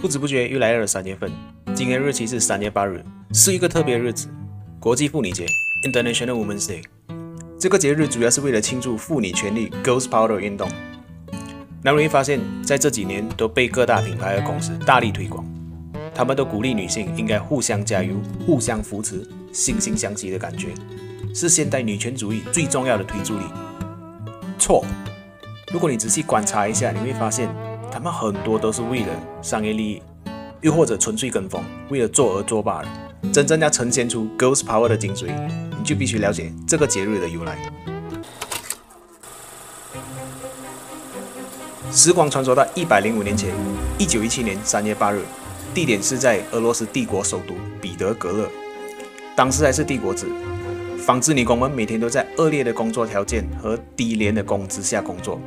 [0.00, 1.30] 不知不觉又来到了三月份，
[1.74, 3.02] 今天日期是三月八日，
[3.32, 4.28] 是一个特别日子——
[4.78, 5.46] 国际妇女节
[5.84, 6.84] （International Women's Day）。
[7.58, 10.68] 这个节日主要是为了庆祝妇女权利 （Girls Power） 运动。
[11.82, 15.44] 那容易发现，在这几年都被各大品牌和公司大力推广，
[16.14, 20.68] 他们都鼓励女性应该互相加油、互相扶持、惺惺相惜的感觉，
[21.34, 23.44] 是现代女权主义最重要的推助力。
[24.58, 24.84] 错！
[25.72, 27.48] 如果你仔细观察一下，你会发现，
[27.90, 29.08] 他们很多都是为了
[29.42, 30.02] 商业利益，
[30.60, 32.88] 又或者纯粹跟风，为了做而做罢了。
[33.32, 35.26] 真正要呈现出 Girls Power 的精髓，
[35.78, 37.58] 你就必须了解这个节日的由来。
[41.90, 43.50] 时光传说到一百零五年前，
[43.98, 45.22] 一九一七年三月八日，
[45.72, 48.48] 地点是在俄罗斯帝国首都彼得格勒，
[49.34, 50.26] 当时还是帝国制。
[50.98, 55.40] 纺织女工们每天都在恶劣的工作条件和低廉的工资下工作。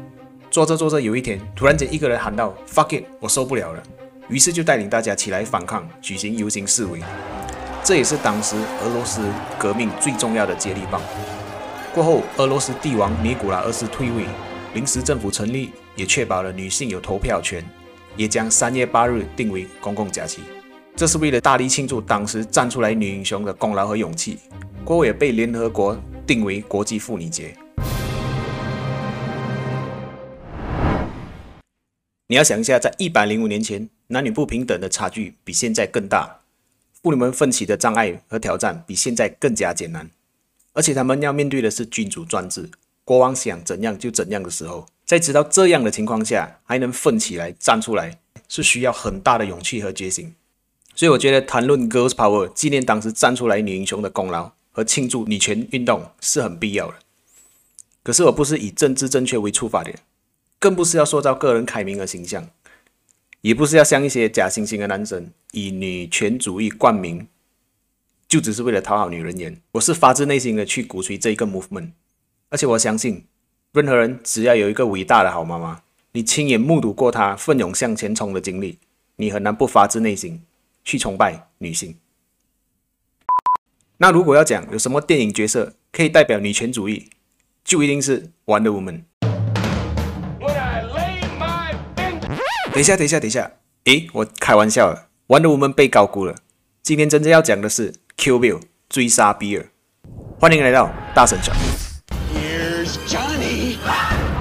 [0.52, 3.84] 做着做着，有一天，突然间一个人喊道：“Fuck it，我受不了了！”
[4.30, 7.00] 于是就带领大家起来反抗，举行游行示威。
[7.84, 9.22] 这也是当时俄罗斯
[9.60, 11.00] 革命最重要的接力棒。
[11.94, 14.26] 过后，俄罗斯帝王尼古拉二世退位，
[14.74, 17.64] 临时政府成立，也确保了女性有投票权，
[18.16, 20.42] 也将三月八日定为公共假期。
[20.96, 24.40] 这是为了大力庆祝当时站出来女英雄的功劳和勇气。
[24.84, 27.54] 过后也被联合国定为国际妇女节。
[32.32, 36.42] 你要想一下，在一百零五年前，男女不平等的差距比现在更大，
[37.02, 40.08] 妇女们奋起的障碍和挑战比现在更加艰难，
[40.74, 42.70] 而且他们要面对的是君主专制，
[43.04, 50.36] 国王想怎样就怎样的时候，在知道这样的情况下还能奋起来站出来，是需要很大的勇气和决心。
[50.94, 54.52] 所以我觉得谈论 Girls Power，纪念当时站出来女英雄的功劳。
[54.72, 56.94] 和庆祝女权运动是很必要的，
[58.02, 59.98] 可是我不是以政治正确为出发点，
[60.60, 62.50] 更不是要塑造个人开明的形象，
[63.42, 67.26] 也不是要像一些假惺惺的男生以女权主义冠名，
[68.28, 69.62] 就只是为了讨好女人缘。
[69.72, 71.92] 我是发自内心的去鼓吹这一个 movement，
[72.50, 73.26] 而且我相信，
[73.72, 78.80] 任何人只要有一个伟大的好妈妈，你亲眼目睹过她奋勇向前冲的经历，
[79.16, 80.44] 你很难不发自内心
[80.84, 81.96] 去崇拜女性。
[84.02, 87.10] 那如果要讲有什么电影角色可以代表女权主义，
[87.64, 88.94] 就一定是《Wonder Woman》。
[92.72, 93.52] 等一下，等一下，等一下，
[93.86, 96.36] 诶，我开玩笑了，《Wonder Woman》被高估了。
[96.84, 99.66] 今天真正要讲的是《Kill Bill》追杀比尔。
[100.40, 101.56] 欢迎来到大神讲。
[102.34, 103.78] Here's Johnny.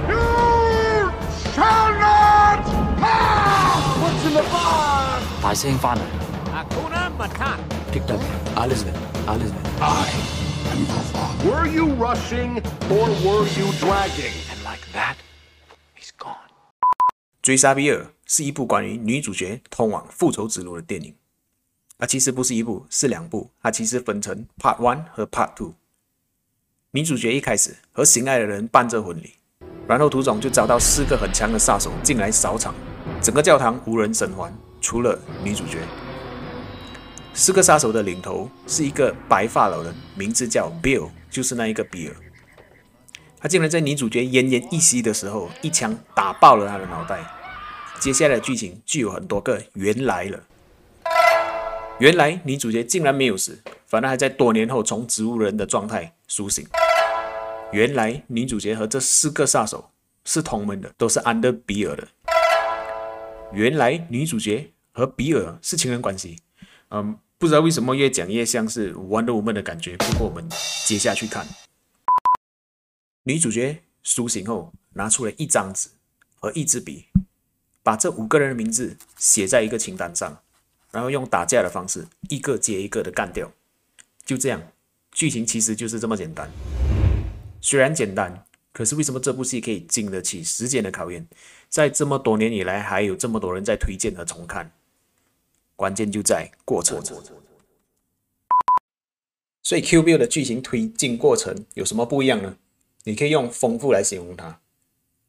[0.07, 1.11] You
[1.53, 2.63] shall not
[2.99, 3.97] pass.
[3.99, 5.19] What's in the bar?
[5.41, 6.01] 大聲翻嚟。
[6.53, 7.57] Akuna Matata.
[7.91, 8.21] Picked up
[8.55, 8.95] Elizabeth.
[9.27, 9.33] I
[10.71, 11.49] am your father.
[11.49, 14.33] Were you rushing or were you dragging?
[14.49, 15.15] And like that,
[15.97, 16.37] he's gone.
[17.41, 21.13] 追杀比尔是一部关于女主角通往复仇之路的电影。
[21.97, 23.49] 啊，其实不是一部，是两部。
[23.59, 25.73] 它其实分成 Part One 和 Part Two。
[26.91, 29.33] 女主角一开始和心爱的人办着婚礼，
[29.87, 32.75] 然后途中就遭到四个很强的杀手进来扫场，
[33.19, 35.79] 整个教堂无人生还，除了女主角。
[37.33, 42.15] 四个杀手的领头是一个白发老人，名字叫 Bill，就是那一个比尔。
[43.39, 47.38] 他竟然在女主角奄奄一息的时候，一枪打爆了他的脑袋。
[47.99, 50.43] 接下来的剧情就有很多个原来了。
[51.99, 56.65] 原来女主角竟然没有死，反而还在多年后从植物人的状态苏醒。
[57.71, 59.91] 原来女主角和这四个杀手
[60.25, 62.07] 是同门的，都是安德比尔的。
[63.51, 66.39] 原来女主角和比尔是情人关系，
[66.89, 67.17] 嗯。
[67.37, 69.95] 不知道为什么越讲越像是 Wonder Woman 的感觉。
[69.95, 70.45] 不过我们
[70.85, 71.47] 接下去看，
[73.23, 75.87] 女主角苏醒后拿出了一张纸
[76.35, 77.05] 和一支笔，
[77.83, 80.41] 把这五个人的名字写在一个清单上，
[80.91, 83.51] 然后用打架的方式一个接一个的干掉。
[84.25, 84.61] 就这样，
[85.11, 86.49] 剧情其实就是这么简单。
[87.61, 91.27] 虽然简单，可是为什么这部戏可以经得起时间的考验，
[91.67, 94.71] 在这么多年以来还有这么多人在推荐和重看？
[95.75, 97.01] 关键就在过程。
[99.63, 102.57] 所以 Q Bill 的剧情推进过程有什么不一样呢？
[103.03, 104.59] 你可以用丰富来形容它。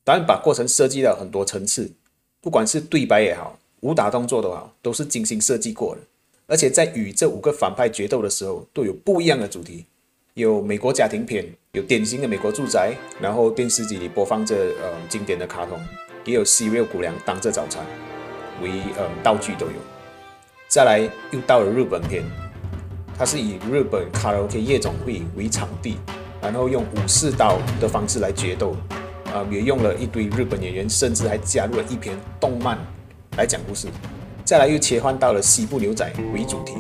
[0.03, 1.93] 导演把过程设计到很多层次，
[2.41, 6.01] 不管是对白也好，武打动作都好，都是精心设计过的。
[6.47, 9.85] 而且在与这五个反派决斗的时候，都有不一样的主题。
[10.35, 15.79] 有美国家庭片，有典型的美国住宅，然后电视机里播放着呃经典的卡通，
[16.25, 17.85] 也有 Cereal 谷粮当着早餐
[18.63, 19.73] 为呃道具都有。
[20.67, 21.01] 再来
[21.33, 22.25] 又到了日本片，
[23.19, 25.99] 它是以日本卡拉 OK 夜总会为场地，
[26.41, 28.75] 然后用武士刀的方式来决斗，
[29.33, 32.79] 啊，也用了一堆日本演员，甚至还加入了一篇动漫
[33.37, 33.89] 来讲故事。
[34.45, 36.75] 再来又切换到了西部牛仔为主题，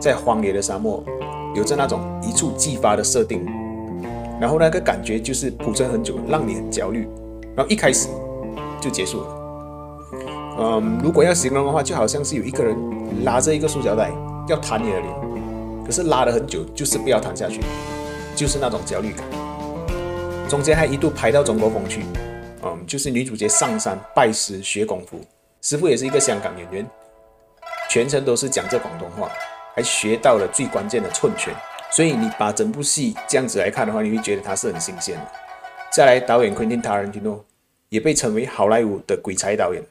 [0.00, 1.04] 在荒野的沙漠，
[1.54, 3.44] 有着那种一触即发的设定，
[4.40, 7.06] 然后那个感觉就是铺陈很久，让你很焦虑，
[7.54, 8.08] 然后一开始
[8.80, 9.26] 就结束了。
[10.58, 12.74] 嗯，如果要形容的话，就好像是有一个人
[13.24, 14.10] 拉着一个塑胶袋
[14.48, 15.14] 要弹你的脸，
[15.84, 17.60] 可是拉了很久，就是不要弹下去，
[18.34, 19.41] 就是那种焦虑感。
[20.52, 22.04] 中间还一度拍到中国风去，
[22.62, 25.18] 嗯，就是女主角上山拜师学功夫，
[25.62, 26.86] 师傅也是一个香港演员，
[27.88, 29.30] 全程都是讲这广东话，
[29.74, 31.54] 还学到了最关键的寸拳。
[31.90, 35.26] 所以你把整部戏这样子来看的话，你会觉得它是很新鲜的。
[35.90, 37.42] 再来，导演昆汀·塔伦蒂诺
[37.88, 39.82] 也被称为好莱坞的鬼才导演。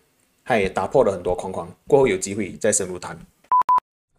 [0.45, 3.17] 他也打破了很多框框，过后有机会再深入谈。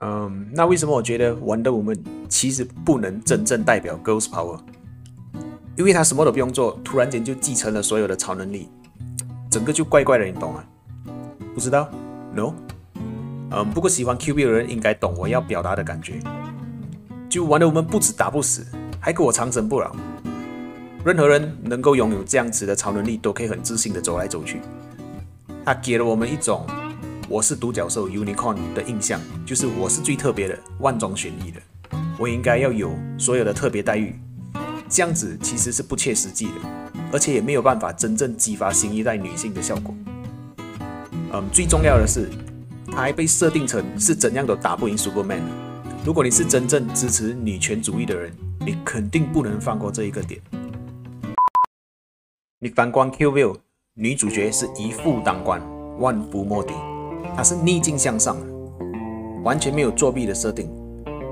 [0.00, 4.58] 嗯，那为什么我觉得 Wonder Woman 其实不能真正代表 Girls Power？
[5.76, 8.68] 因为他什么都不用做，突然间就继承了所有的超能力，
[9.50, 10.64] 整个就怪怪的，你懂吗？
[11.54, 11.88] 不知道
[12.34, 12.54] ？No？
[13.50, 16.20] 嗯，不过喜欢 Q B 的人应该懂我要表达的感觉。
[17.28, 18.66] 就玩的我们不止打不死，
[19.00, 19.94] 还给我长生不老。
[21.04, 24.60] 任何人能够拥有这样子的超能力，都可以很自信的走来走去。
[25.64, 26.66] 他给了我们一种
[27.28, 31.60] 我是独角兽 unicorn 的印象，就是我是最特别的，万中选一的，
[32.18, 34.14] 我应该要有所有的特别待遇。
[34.92, 36.52] 这样子其实是不切实际的，
[37.10, 39.94] 而且也没有办法真正激发新一代女性的效果。
[41.32, 42.28] 嗯，最重要的是，
[42.88, 45.40] 他还被设定成是怎样都打不赢 Superman。
[46.04, 48.30] 如果你是真正支持女权主义的人，
[48.60, 50.38] 你肯定不能放过这一个点。
[52.58, 53.56] 你反观 Q Will。
[53.94, 55.62] 女主角是一夫当关，
[55.98, 56.74] 万夫莫敌。
[57.34, 58.36] 她是逆境向上，
[59.42, 60.70] 完全没有作弊的设定，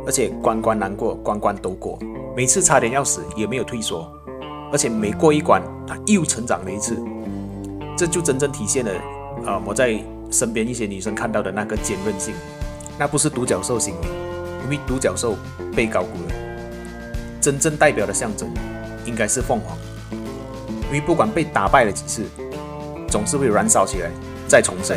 [0.07, 1.99] 而且关关难过关关都过，
[2.37, 4.11] 每次差点要死也没有退缩，
[4.73, 6.97] 而且每过一关她又成长了一次。
[7.97, 8.93] 这就真正体现了
[9.47, 9.99] 啊，我在
[10.31, 12.35] 身边一些女生看到的那个坚韧性。
[12.99, 13.95] 那不是独角兽型，
[14.65, 15.37] 因为独角兽
[15.75, 16.35] 被高估了。
[17.41, 18.49] 真正代表的象征
[19.05, 19.77] 应该是凤凰，
[20.89, 22.25] 因为不管被打败了几次。
[23.09, 24.11] 总是会燃烧起来，
[24.47, 24.97] 再重生，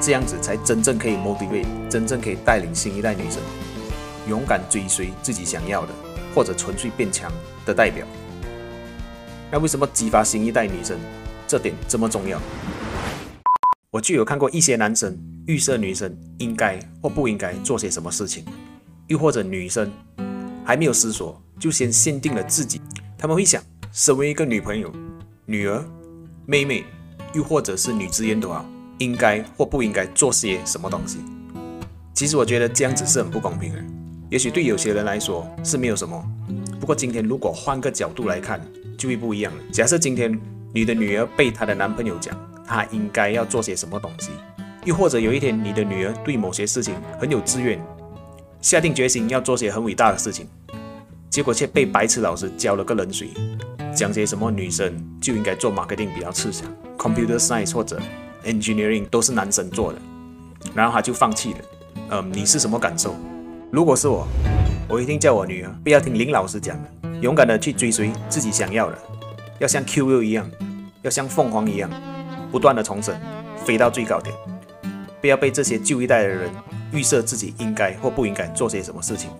[0.00, 3.38] 这样子才真正可以 motivate，真正可以带领新一代女生
[4.28, 5.92] 勇敢追随自己想要的，
[6.34, 7.30] 或者纯粹变强
[7.66, 8.06] 的代表。
[9.50, 10.98] 那为什么激发新一代女生
[11.46, 12.40] 这点这么重要？
[13.90, 18.44] 我就有看过一些男生预设女生应该或不应该做些什么事情，
[19.08, 19.90] 又或者女生
[20.64, 22.80] 还没有思索就先限定了自己，
[23.18, 24.90] 他们会想，身为一个女朋友、
[25.46, 25.84] 女儿、
[26.46, 26.84] 妹妹。
[27.34, 28.62] 又或者是女职员的话，
[28.98, 31.18] 应该或不应该做些什么东西？
[32.12, 33.82] 其实我觉得这样子是很不公平的。
[34.32, 36.24] 也许对有些人来说是没有什么，
[36.80, 38.58] 不过今天如果换个角度来看，
[38.96, 39.62] 就会不一样了。
[39.70, 40.40] 假设今天
[40.72, 42.34] 你的女儿被她的男朋友讲，
[42.66, 44.30] 她应该要做些什么东西？
[44.86, 47.78] 又或者有一天你的女儿对某些事情很有志愿，
[48.62, 50.48] 下定决心要做些很伟大的事情，
[51.28, 53.28] 结果却被白痴老师浇了个冷水。
[53.94, 58.00] 讲些什么女生就应该做 marketing 比较吃香，computer science 或者
[58.46, 59.98] engineering 都是男生做的，
[60.74, 61.58] 然后他就放弃了。
[62.12, 63.14] 嗯，你是什么感受？
[63.72, 64.28] 如果是我，
[64.86, 68.98] 我一定叫我女儿不要听林老师讲的，勇敢的去追随自己想要的，
[69.60, 70.46] 要像 QU 一样，
[71.00, 71.88] 要像凤凰一样，
[72.50, 73.18] 不断的重生，
[73.64, 74.36] 飞到最高点，
[75.22, 76.50] 不要被这些旧一代的人
[76.92, 79.30] 预设自己应该或不应该做些什么事情。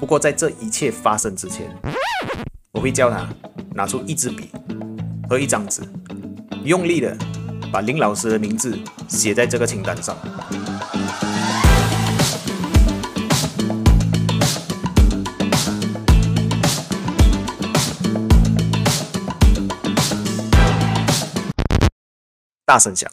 [0.00, 1.70] 不过在这一切发生之前。
[2.72, 3.28] 我会叫他
[3.74, 4.50] 拿出一支笔
[5.28, 5.82] 和一张纸，
[6.64, 7.14] 用力的
[7.70, 8.78] 把林老师的名字
[9.08, 10.16] 写在这个清单上。
[22.68, 23.10] 大声讲。